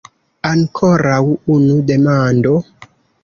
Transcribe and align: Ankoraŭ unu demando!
Ankoraŭ 0.51 1.19
unu 1.57 1.77
demando! 1.91 2.55